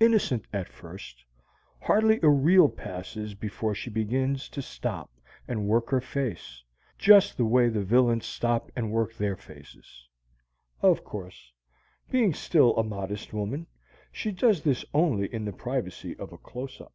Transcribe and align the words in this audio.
Innocent 0.00 0.46
at 0.52 0.68
first, 0.68 1.24
hardly 1.82 2.18
a 2.24 2.28
reel 2.28 2.68
passes 2.68 3.36
before 3.36 3.72
she 3.72 3.88
begins 3.88 4.48
to 4.48 4.60
stop 4.60 5.12
and 5.46 5.68
work 5.68 5.90
her 5.90 6.00
face, 6.00 6.64
just 6.98 7.36
the 7.36 7.44
way 7.44 7.68
the 7.68 7.84
villains 7.84 8.26
stop 8.26 8.72
and 8.74 8.90
work 8.90 9.14
their 9.14 9.36
faces. 9.36 10.08
(Of 10.82 11.04
course, 11.04 11.52
being 12.10 12.34
still 12.34 12.74
a 12.76 12.82
modest 12.82 13.32
woman, 13.32 13.68
she 14.10 14.32
does 14.32 14.64
this 14.64 14.84
only 14.92 15.32
in 15.32 15.44
the 15.44 15.52
privacy 15.52 16.18
of 16.18 16.32
a 16.32 16.38
close 16.38 16.80
up.) 16.80 16.92